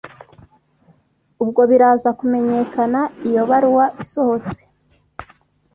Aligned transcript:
ubwo 1.43 1.61
biraza 1.71 2.09
kumenyekana 2.19 2.99
iyo 3.27 3.41
baruwa 3.49 3.85
isohotse 4.03 4.61